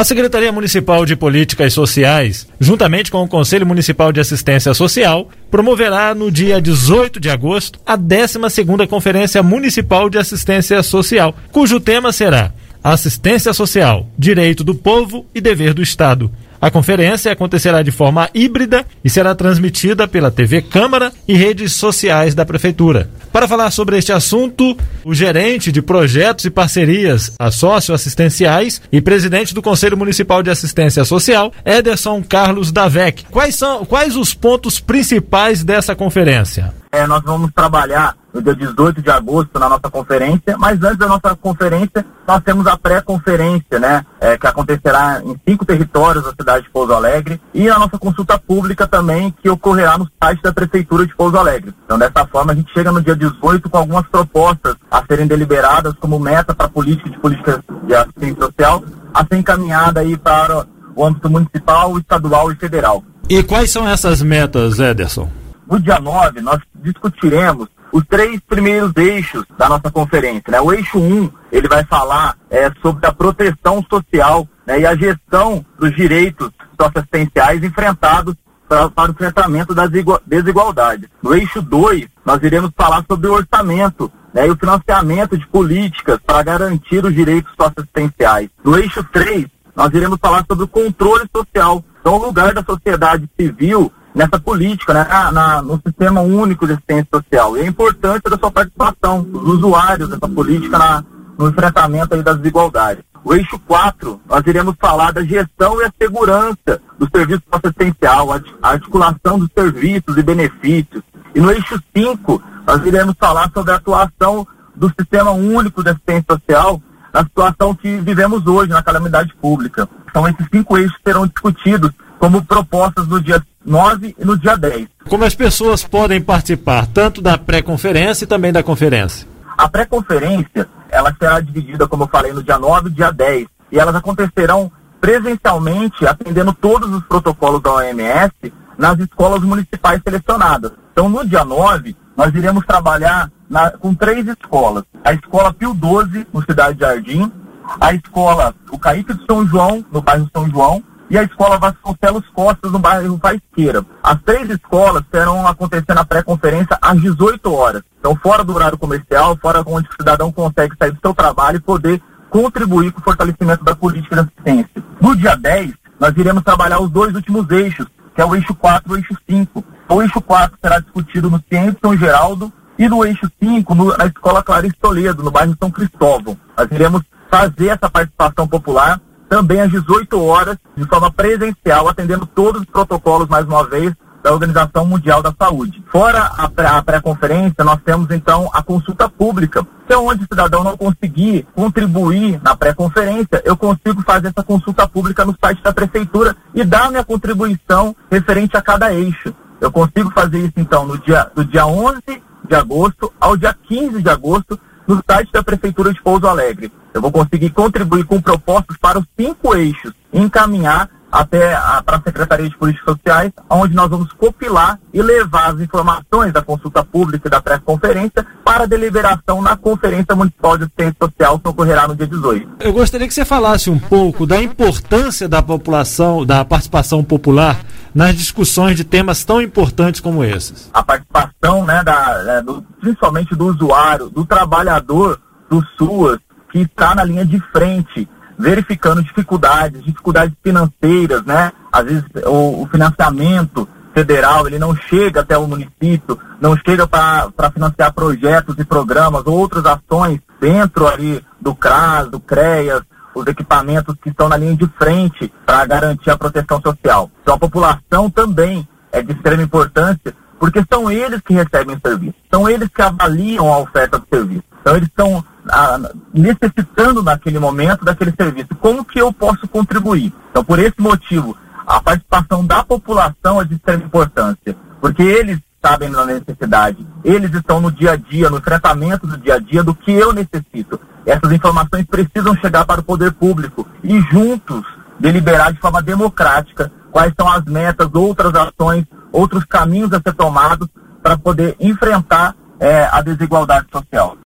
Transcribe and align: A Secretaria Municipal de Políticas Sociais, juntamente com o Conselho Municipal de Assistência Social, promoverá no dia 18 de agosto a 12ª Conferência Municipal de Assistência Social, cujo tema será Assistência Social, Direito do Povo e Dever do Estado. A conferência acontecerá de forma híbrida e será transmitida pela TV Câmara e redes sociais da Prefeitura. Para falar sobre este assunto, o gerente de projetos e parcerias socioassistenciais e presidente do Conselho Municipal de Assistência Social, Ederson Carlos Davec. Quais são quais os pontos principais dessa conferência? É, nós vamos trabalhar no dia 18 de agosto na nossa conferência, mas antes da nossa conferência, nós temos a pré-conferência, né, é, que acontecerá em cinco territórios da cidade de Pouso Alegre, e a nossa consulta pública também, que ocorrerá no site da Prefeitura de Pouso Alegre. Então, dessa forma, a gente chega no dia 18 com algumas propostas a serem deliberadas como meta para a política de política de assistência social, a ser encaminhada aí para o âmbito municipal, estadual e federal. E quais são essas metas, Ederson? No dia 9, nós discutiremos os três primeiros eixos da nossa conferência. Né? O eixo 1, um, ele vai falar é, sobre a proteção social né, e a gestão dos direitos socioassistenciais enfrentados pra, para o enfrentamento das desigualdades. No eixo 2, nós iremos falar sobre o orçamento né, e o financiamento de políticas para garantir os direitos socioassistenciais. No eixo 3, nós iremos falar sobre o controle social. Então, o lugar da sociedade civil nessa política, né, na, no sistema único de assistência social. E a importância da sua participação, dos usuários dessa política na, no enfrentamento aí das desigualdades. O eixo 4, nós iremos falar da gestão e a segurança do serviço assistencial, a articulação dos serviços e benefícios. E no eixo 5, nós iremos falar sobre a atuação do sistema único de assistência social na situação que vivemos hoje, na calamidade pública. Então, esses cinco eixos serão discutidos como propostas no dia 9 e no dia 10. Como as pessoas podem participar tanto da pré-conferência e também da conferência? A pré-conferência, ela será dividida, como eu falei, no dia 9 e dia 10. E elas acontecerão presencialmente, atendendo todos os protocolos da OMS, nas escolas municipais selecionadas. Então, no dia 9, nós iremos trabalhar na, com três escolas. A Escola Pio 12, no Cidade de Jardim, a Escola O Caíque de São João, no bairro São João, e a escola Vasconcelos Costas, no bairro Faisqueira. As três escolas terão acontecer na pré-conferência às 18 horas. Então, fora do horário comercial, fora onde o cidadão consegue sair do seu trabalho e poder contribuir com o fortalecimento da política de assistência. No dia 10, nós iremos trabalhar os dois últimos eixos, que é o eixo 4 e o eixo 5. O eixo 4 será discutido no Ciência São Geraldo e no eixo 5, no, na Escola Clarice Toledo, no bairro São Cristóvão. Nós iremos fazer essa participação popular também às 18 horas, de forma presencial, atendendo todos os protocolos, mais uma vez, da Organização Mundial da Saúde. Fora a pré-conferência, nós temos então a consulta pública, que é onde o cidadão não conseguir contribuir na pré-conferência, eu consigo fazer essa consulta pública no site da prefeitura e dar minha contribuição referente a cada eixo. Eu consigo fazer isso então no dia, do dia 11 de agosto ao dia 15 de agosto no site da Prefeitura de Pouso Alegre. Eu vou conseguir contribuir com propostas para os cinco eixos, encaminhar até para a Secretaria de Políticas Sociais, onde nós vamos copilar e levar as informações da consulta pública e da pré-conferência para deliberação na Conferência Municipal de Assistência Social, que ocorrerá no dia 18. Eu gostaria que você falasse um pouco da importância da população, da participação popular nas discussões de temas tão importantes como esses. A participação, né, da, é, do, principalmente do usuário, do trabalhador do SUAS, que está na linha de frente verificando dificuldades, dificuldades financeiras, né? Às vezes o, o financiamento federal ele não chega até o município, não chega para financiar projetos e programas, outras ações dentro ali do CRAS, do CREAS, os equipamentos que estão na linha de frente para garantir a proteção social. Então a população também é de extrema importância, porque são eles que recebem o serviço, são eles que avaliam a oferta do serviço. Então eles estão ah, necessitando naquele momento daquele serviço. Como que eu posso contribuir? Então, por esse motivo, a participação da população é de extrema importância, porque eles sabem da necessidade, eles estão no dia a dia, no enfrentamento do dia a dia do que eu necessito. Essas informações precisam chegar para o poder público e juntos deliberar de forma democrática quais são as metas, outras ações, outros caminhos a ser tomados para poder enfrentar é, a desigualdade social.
A 0.00 0.04
Secretaria 0.04 0.50
Municipal 0.50 1.04
de 1.04 1.14
Políticas 1.14 1.74
Sociais, 1.74 2.46
juntamente 2.58 3.10
com 3.10 3.22
o 3.22 3.28
Conselho 3.28 3.66
Municipal 3.66 4.10
de 4.10 4.18
Assistência 4.18 4.72
Social, 4.72 5.28
promoverá 5.50 6.14
no 6.14 6.30
dia 6.30 6.58
18 6.58 7.20
de 7.20 7.28
agosto 7.28 7.78
a 7.84 7.98
12ª 7.98 8.88
Conferência 8.88 9.42
Municipal 9.42 10.08
de 10.08 10.16
Assistência 10.16 10.82
Social, 10.82 11.36
cujo 11.52 11.78
tema 11.78 12.12
será 12.12 12.50
Assistência 12.82 13.52
Social, 13.52 14.08
Direito 14.18 14.64
do 14.64 14.74
Povo 14.74 15.26
e 15.34 15.40
Dever 15.42 15.74
do 15.74 15.82
Estado. 15.82 16.30
A 16.60 16.70
conferência 16.70 17.32
acontecerá 17.32 17.82
de 17.82 17.90
forma 17.90 18.28
híbrida 18.34 18.84
e 19.02 19.08
será 19.08 19.34
transmitida 19.34 20.06
pela 20.06 20.30
TV 20.30 20.60
Câmara 20.60 21.10
e 21.26 21.34
redes 21.34 21.72
sociais 21.72 22.34
da 22.34 22.44
Prefeitura. 22.44 23.10
Para 23.32 23.48
falar 23.48 23.70
sobre 23.70 23.96
este 23.96 24.12
assunto, 24.12 24.76
o 25.04 25.14
gerente 25.14 25.72
de 25.72 25.80
projetos 25.80 26.44
e 26.44 26.50
parcerias 26.50 27.32
socioassistenciais 27.52 28.82
e 28.92 29.00
presidente 29.00 29.54
do 29.54 29.62
Conselho 29.62 29.96
Municipal 29.96 30.42
de 30.42 30.50
Assistência 30.50 31.04
Social, 31.04 31.52
Ederson 31.64 32.22
Carlos 32.22 32.70
Davec. 32.70 33.24
Quais 33.30 33.54
são 33.54 33.84
quais 33.86 34.16
os 34.16 34.34
pontos 34.34 34.80
principais 34.80 35.64
dessa 35.64 35.94
conferência? 35.94 36.74
É, 36.92 37.06
nós 37.06 37.22
vamos 37.22 37.52
trabalhar 37.54 38.16
no 38.34 38.42
dia 38.42 38.54
18 38.54 39.00
de 39.00 39.10
agosto 39.10 39.58
na 39.60 39.68
nossa 39.68 39.88
conferência, 39.88 40.56
mas 40.58 40.82
antes 40.82 40.98
da 40.98 41.06
nossa 41.06 41.36
conferência, 41.36 42.04
nós 42.26 42.42
temos 42.42 42.66
a 42.66 42.76
pré-conferência, 42.76 43.78
né, 43.78 44.04
é, 44.20 44.36
que 44.36 44.46
acontecerá 44.46 45.22
em 45.24 45.36
cinco 45.48 45.64
territórios 45.64 46.24
da 46.24 46.30
cidade 46.30 46.64
de 46.64 46.70
Pouso 46.70 46.92
Alegre, 46.92 47.40
e 47.54 47.68
a 47.68 47.78
nossa 47.78 47.96
consulta 47.96 48.36
pública 48.38 48.88
também, 48.88 49.32
que 49.40 49.48
ocorrerá 49.48 49.96
no 49.98 50.08
site 50.20 50.42
da 50.42 50.52
Prefeitura 50.52 51.06
de 51.06 51.14
Pouso 51.14 51.36
Alegre. 51.36 51.72
Então, 51.84 51.98
dessa 51.98 52.26
forma, 52.26 52.52
a 52.52 52.54
gente 52.56 52.72
chega 52.72 52.90
no 52.90 53.02
dia 53.02 53.14
18 53.14 53.70
com 53.70 53.78
algumas 53.78 54.06
propostas 54.08 54.74
a 54.90 55.04
serem 55.06 55.28
deliberadas 55.28 55.94
como 56.00 56.18
meta 56.18 56.54
para 56.54 56.66
a 56.66 56.70
política 56.70 57.08
de 57.08 57.18
política 57.18 57.64
de 57.84 57.94
assistência 57.94 58.46
social, 58.46 58.82
a 59.14 59.24
ser 59.24 59.36
encaminhada 59.36 60.00
aí 60.00 60.16
para 60.16 60.66
o 60.96 61.04
âmbito 61.04 61.30
municipal, 61.30 61.96
estadual 61.98 62.50
e 62.50 62.56
federal. 62.56 63.04
E 63.28 63.44
quais 63.44 63.70
são 63.70 63.88
essas 63.88 64.22
metas, 64.22 64.80
Ederson? 64.80 65.30
No 65.70 65.78
dia 65.78 66.00
9, 66.00 66.40
nós 66.40 66.60
discutiremos 66.82 67.68
os 67.92 68.04
três 68.06 68.40
primeiros 68.40 68.92
eixos 68.96 69.44
da 69.58 69.68
nossa 69.68 69.90
conferência. 69.90 70.44
Né? 70.48 70.60
O 70.60 70.72
eixo 70.72 70.98
1, 70.98 71.02
um, 71.02 71.30
ele 71.50 71.68
vai 71.68 71.84
falar 71.84 72.36
é, 72.48 72.70
sobre 72.80 73.06
a 73.06 73.12
proteção 73.12 73.84
social 73.88 74.48
né, 74.66 74.80
e 74.80 74.86
a 74.86 74.94
gestão 74.94 75.64
dos 75.78 75.94
direitos 75.94 76.50
socioassistenciais 76.78 77.62
enfrentados 77.64 78.34
pra, 78.68 78.88
para 78.88 79.10
o 79.10 79.12
enfrentamento 79.12 79.74
das 79.74 79.90
desigualdades. 80.24 81.08
No 81.22 81.34
eixo 81.34 81.60
2, 81.60 82.06
nós 82.24 82.40
iremos 82.42 82.70
falar 82.76 83.04
sobre 83.08 83.28
o 83.28 83.34
orçamento 83.34 84.10
né, 84.32 84.46
e 84.46 84.50
o 84.50 84.56
financiamento 84.56 85.36
de 85.36 85.46
políticas 85.48 86.18
para 86.24 86.42
garantir 86.42 87.04
os 87.04 87.12
direitos 87.12 87.50
socioassistenciais. 87.56 88.48
No 88.64 88.78
eixo 88.78 89.02
3, 89.04 89.46
nós 89.74 89.92
iremos 89.92 90.18
falar 90.20 90.44
sobre 90.46 90.64
o 90.64 90.68
controle 90.68 91.28
social. 91.34 91.84
Então, 92.00 92.14
o 92.14 92.26
lugar 92.26 92.54
da 92.54 92.62
sociedade 92.62 93.28
civil 93.38 93.92
nessa 94.14 94.38
política, 94.38 94.92
né, 94.92 95.06
na, 95.32 95.62
no 95.62 95.80
sistema 95.84 96.20
único 96.20 96.66
de 96.66 96.72
assistência 96.72 97.08
social. 97.12 97.56
E 97.56 97.60
a 97.60 97.66
importância 97.66 98.28
da 98.28 98.38
sua 98.38 98.50
participação, 98.50 99.22
dos 99.22 99.42
usuários 99.42 100.08
dessa 100.08 100.28
política 100.28 100.78
na, 100.78 101.04
no 101.38 101.48
enfrentamento 101.48 102.14
aí 102.14 102.22
das 102.22 102.36
desigualdades. 102.38 103.04
O 103.22 103.34
eixo 103.34 103.58
4, 103.66 104.20
nós 104.28 104.46
iremos 104.46 104.74
falar 104.80 105.12
da 105.12 105.22
gestão 105.22 105.80
e 105.80 105.84
a 105.84 105.92
segurança 106.00 106.80
do 106.98 107.08
serviço 107.14 107.42
assistencial, 107.52 108.32
a 108.32 108.68
articulação 108.70 109.38
dos 109.38 109.50
serviços 109.54 110.16
e 110.16 110.22
benefícios. 110.22 111.02
E 111.34 111.40
no 111.40 111.50
eixo 111.50 111.80
5, 111.94 112.42
nós 112.66 112.86
iremos 112.86 113.14
falar 113.18 113.50
sobre 113.52 113.72
a 113.72 113.76
atuação 113.76 114.46
do 114.74 114.88
sistema 114.98 115.32
único 115.32 115.82
de 115.82 115.90
assistência 115.90 116.24
social 116.30 116.80
na 117.12 117.22
situação 117.22 117.74
que 117.74 117.98
vivemos 117.98 118.46
hoje, 118.46 118.70
na 118.70 118.82
calamidade 118.82 119.34
pública. 119.34 119.88
Então, 120.08 120.26
esses 120.26 120.46
cinco 120.50 120.78
eixos 120.78 120.96
serão 121.04 121.26
discutidos 121.26 121.90
como 122.18 122.44
propostas 122.44 123.06
no 123.06 123.20
dia 123.20 123.42
9 123.64 124.14
e 124.18 124.24
no 124.24 124.38
dia 124.38 124.56
10. 124.56 124.88
Como 125.08 125.24
as 125.24 125.34
pessoas 125.34 125.84
podem 125.84 126.20
participar 126.20 126.86
tanto 126.86 127.20
da 127.20 127.36
pré-conferência 127.36 128.24
e 128.24 128.28
também 128.28 128.52
da 128.52 128.62
conferência? 128.62 129.26
A 129.56 129.68
pré-conferência, 129.68 130.68
ela 130.88 131.14
será 131.18 131.40
dividida, 131.40 131.86
como 131.86 132.04
eu 132.04 132.08
falei, 132.08 132.32
no 132.32 132.42
dia 132.42 132.58
9 132.58 132.88
e 132.88 132.92
dia 132.92 133.10
10. 133.10 133.46
E 133.70 133.78
elas 133.78 133.94
acontecerão 133.94 134.70
presencialmente, 135.00 136.06
atendendo 136.06 136.52
todos 136.52 136.90
os 136.90 137.02
protocolos 137.04 137.62
da 137.62 137.72
OMS, 137.72 138.52
nas 138.76 138.98
escolas 138.98 139.42
municipais 139.42 140.00
selecionadas. 140.02 140.72
Então, 140.92 141.08
no 141.08 141.26
dia 141.26 141.44
9, 141.44 141.96
nós 142.16 142.34
iremos 142.34 142.64
trabalhar 142.66 143.30
na, 143.48 143.70
com 143.70 143.94
três 143.94 144.26
escolas. 144.26 144.84
A 145.04 145.12
Escola 145.12 145.52
Pio 145.52 145.74
12, 145.74 146.26
no 146.32 146.42
Cidade 146.42 146.74
de 146.74 146.80
Jardim, 146.80 147.32
a 147.80 147.92
Escola 147.94 148.54
O 148.70 148.78
Caíque 148.78 149.14
de 149.14 149.24
São 149.26 149.46
João, 149.46 149.84
no 149.92 150.00
bairro 150.00 150.28
São 150.34 150.48
João, 150.48 150.82
e 151.10 151.18
a 151.18 151.24
escola 151.24 151.58
Vasconcelos 151.58 152.24
Costas, 152.32 152.70
no 152.70 152.78
bairro 152.78 153.18
Faisqueira. 153.20 153.84
As 154.00 154.22
três 154.22 154.48
escolas 154.48 155.02
terão 155.10 155.44
acontecer 155.46 155.92
na 155.92 156.04
pré-conferência 156.04 156.78
às 156.80 157.00
18 157.00 157.52
horas. 157.52 157.82
Então, 157.98 158.16
fora 158.16 158.44
do 158.44 158.54
horário 158.54 158.78
comercial, 158.78 159.36
fora 159.42 159.62
onde 159.66 159.88
o 159.88 159.92
cidadão 159.92 160.30
consegue 160.30 160.76
sair 160.78 160.92
do 160.92 161.00
seu 161.00 161.12
trabalho 161.12 161.56
e 161.56 161.60
poder 161.60 162.00
contribuir 162.30 162.92
com 162.92 163.00
o 163.00 163.04
fortalecimento 163.04 163.64
da 163.64 163.74
política 163.74 164.14
de 164.14 164.20
assistência. 164.22 164.84
No 165.00 165.16
dia 165.16 165.34
10, 165.36 165.72
nós 165.98 166.16
iremos 166.16 166.44
trabalhar 166.44 166.80
os 166.80 166.88
dois 166.88 167.12
últimos 167.12 167.50
eixos, 167.50 167.86
que 168.14 168.22
é 168.22 168.24
o 168.24 168.36
eixo 168.36 168.54
4 168.54 168.88
e 168.88 168.94
o 168.94 168.96
eixo 168.96 169.16
5. 169.28 169.64
O 169.88 170.02
eixo 170.02 170.20
4 170.20 170.58
será 170.62 170.78
discutido 170.78 171.28
no 171.28 171.42
Ciência 171.48 171.76
São 171.82 171.96
Geraldo 171.96 172.52
e 172.78 172.88
no 172.88 173.04
eixo 173.04 173.28
5, 173.42 173.74
no, 173.74 173.96
na 173.96 174.06
Escola 174.06 174.44
Clarice 174.44 174.76
Toledo, 174.80 175.24
no 175.24 175.30
bairro 175.32 175.56
São 175.60 175.72
Cristóvão. 175.72 176.38
Nós 176.56 176.68
iremos 176.70 177.02
fazer 177.28 177.68
essa 177.68 177.90
participação 177.90 178.46
popular 178.46 179.00
também 179.30 179.60
às 179.60 179.70
18 179.70 180.20
horas, 180.20 180.56
de 180.76 180.84
forma 180.86 181.08
presencial, 181.08 181.88
atendendo 181.88 182.26
todos 182.26 182.62
os 182.62 182.66
protocolos, 182.66 183.28
mais 183.28 183.46
uma 183.46 183.64
vez, 183.64 183.94
da 184.24 184.32
Organização 184.32 184.84
Mundial 184.84 185.22
da 185.22 185.32
Saúde. 185.40 185.82
Fora 185.90 186.32
a 186.36 186.82
pré-conferência, 186.82 187.64
nós 187.64 187.80
temos 187.84 188.10
então 188.10 188.50
a 188.52 188.60
consulta 188.60 189.08
pública, 189.08 189.64
que 189.86 189.92
é 189.92 189.96
onde 189.96 190.24
o 190.24 190.26
cidadão 190.26 190.64
não 190.64 190.76
conseguir 190.76 191.46
contribuir 191.54 192.40
na 192.42 192.56
pré-conferência, 192.56 193.40
eu 193.44 193.56
consigo 193.56 194.02
fazer 194.02 194.28
essa 194.28 194.42
consulta 194.42 194.86
pública 194.86 195.24
no 195.24 195.34
site 195.40 195.62
da 195.62 195.72
prefeitura 195.72 196.36
e 196.52 196.64
dar 196.64 196.90
minha 196.90 197.04
contribuição 197.04 197.94
referente 198.10 198.56
a 198.56 198.62
cada 198.62 198.92
eixo. 198.92 199.32
Eu 199.60 199.70
consigo 199.70 200.10
fazer 200.10 200.40
isso 200.40 200.54
então 200.56 200.84
no 200.84 200.98
dia, 200.98 201.30
do 201.34 201.44
dia 201.44 201.66
11 201.66 202.02
de 202.48 202.54
agosto 202.56 203.12
ao 203.20 203.36
dia 203.36 203.54
15 203.68 204.02
de 204.02 204.10
agosto 204.10 204.58
no 204.90 205.00
site 205.08 205.30
da 205.30 205.40
Prefeitura 205.40 205.92
de 205.92 206.02
Pouso 206.02 206.26
Alegre. 206.26 206.72
Eu 206.92 207.00
vou 207.00 207.12
conseguir 207.12 207.50
contribuir 207.50 208.04
com 208.04 208.20
propostas 208.20 208.76
para 208.76 208.98
os 208.98 209.04
cinco 209.16 209.54
eixos, 209.54 209.92
encaminhar 210.12 210.90
até 211.10 211.54
para 211.84 211.96
a 211.96 212.02
Secretaria 212.02 212.48
de 212.48 212.56
Políticas 212.56 212.94
Sociais, 212.94 213.32
onde 213.48 213.74
nós 213.74 213.88
vamos 213.88 214.12
copilar 214.12 214.78
e 214.92 215.02
levar 215.02 215.54
as 215.54 215.60
informações 215.60 216.32
da 216.32 216.42
consulta 216.42 216.84
pública 216.84 217.28
e 217.28 217.30
da 217.30 217.40
pré-conferência 217.40 218.24
para 218.44 218.66
deliberação 218.66 219.42
na 219.42 219.56
Conferência 219.56 220.14
Municipal 220.14 220.56
de 220.56 220.64
Assistência 220.64 220.96
Social, 221.00 221.38
que 221.38 221.48
ocorrerá 221.48 221.88
no 221.88 221.96
dia 221.96 222.06
18. 222.06 222.48
Eu 222.60 222.72
gostaria 222.72 223.08
que 223.08 223.14
você 223.14 223.24
falasse 223.24 223.70
um 223.70 223.78
pouco 223.78 224.26
da 224.26 224.40
importância 224.40 225.28
da 225.28 225.42
população, 225.42 226.24
da 226.24 226.44
participação 226.44 227.02
popular 227.02 227.60
nas 227.94 228.14
discussões 228.14 228.76
de 228.76 228.84
temas 228.84 229.24
tão 229.24 229.42
importantes 229.42 230.00
como 230.00 230.22
esses. 230.22 230.70
A 230.72 230.82
participação, 230.82 231.64
né, 231.64 231.82
da, 231.82 232.24
é, 232.26 232.42
do, 232.42 232.62
principalmente 232.80 233.34
do 233.34 233.46
usuário, 233.46 234.08
do 234.08 234.24
trabalhador 234.24 235.20
do 235.50 235.62
SUAS, 235.76 236.18
que 236.52 236.60
está 236.60 236.94
na 236.94 237.04
linha 237.04 237.24
de 237.24 237.40
frente 237.52 238.08
verificando 238.40 239.02
dificuldades, 239.02 239.84
dificuldades 239.84 240.34
financeiras, 240.42 241.24
né? 241.24 241.52
Às 241.70 241.84
vezes 241.84 242.04
o, 242.24 242.62
o 242.62 242.68
financiamento 242.70 243.68
federal 243.92 244.46
ele 244.46 244.58
não 244.58 244.74
chega 244.74 245.20
até 245.20 245.36
o 245.36 245.46
município, 245.46 246.18
não 246.40 246.56
chega 246.56 246.86
para 246.86 247.50
financiar 247.52 247.92
projetos 247.92 248.56
e 248.58 248.64
programas, 248.64 249.26
outras 249.26 249.64
ações 249.66 250.20
dentro 250.40 250.86
ali 250.86 251.24
do 251.40 251.54
CRAS, 251.54 252.08
do 252.08 252.18
CREAS, 252.18 252.82
os 253.14 253.26
equipamentos 253.26 253.94
que 254.02 254.08
estão 254.08 254.28
na 254.28 254.36
linha 254.36 254.56
de 254.56 254.66
frente 254.78 255.32
para 255.44 255.66
garantir 255.66 256.10
a 256.10 256.16
proteção 256.16 256.60
social. 256.60 257.10
Então 257.22 257.34
a 257.34 257.38
população 257.38 258.08
também 258.08 258.66
é 258.92 259.02
de 259.02 259.12
extrema 259.12 259.42
importância, 259.42 260.14
porque 260.38 260.64
são 260.72 260.90
eles 260.90 261.20
que 261.20 261.34
recebem 261.34 261.76
o 261.76 261.80
serviço, 261.80 262.14
são 262.32 262.48
eles 262.48 262.68
que 262.68 262.80
avaliam 262.80 263.52
a 263.52 263.58
oferta 263.58 263.98
do 263.98 264.06
serviço. 264.12 264.44
Então 264.60 264.76
eles 264.76 264.88
estão 264.88 265.24
ah, 265.48 265.78
necessitando 266.12 267.02
naquele 267.02 267.38
momento 267.38 267.84
daquele 267.84 268.12
serviço. 268.12 268.54
Como 268.60 268.84
que 268.84 269.00
eu 269.00 269.12
posso 269.12 269.48
contribuir? 269.48 270.12
Então, 270.30 270.44
por 270.44 270.58
esse 270.58 270.80
motivo, 270.80 271.36
a 271.66 271.80
participação 271.80 272.44
da 272.44 272.62
população 272.62 273.40
é 273.40 273.44
de 273.44 273.54
extrema 273.54 273.84
importância, 273.84 274.56
porque 274.80 275.02
eles 275.02 275.38
sabem 275.62 275.90
da 275.90 276.06
necessidade, 276.06 276.86
eles 277.04 277.32
estão 277.34 277.60
no 277.60 277.70
dia 277.70 277.92
a 277.92 277.96
dia, 277.96 278.30
no 278.30 278.38
enfrentamento 278.38 279.06
do 279.06 279.18
dia 279.18 279.34
a 279.34 279.38
dia 279.38 279.62
do 279.62 279.74
que 279.74 279.92
eu 279.92 280.12
necessito. 280.12 280.80
Essas 281.04 281.32
informações 281.32 281.84
precisam 281.86 282.34
chegar 282.36 282.64
para 282.64 282.80
o 282.80 282.84
poder 282.84 283.12
público 283.12 283.66
e 283.82 284.00
juntos 284.00 284.64
deliberar 284.98 285.52
de 285.52 285.60
forma 285.60 285.82
democrática 285.82 286.72
quais 286.90 287.12
são 287.18 287.28
as 287.28 287.44
metas, 287.44 287.88
outras 287.94 288.34
ações, 288.34 288.84
outros 289.12 289.44
caminhos 289.44 289.92
a 289.92 290.00
ser 290.00 290.14
tomados 290.14 290.68
para 291.02 291.16
poder 291.16 291.56
enfrentar 291.60 292.34
é, 292.58 292.88
a 292.90 293.00
desigualdade 293.00 293.66
social. 293.72 294.16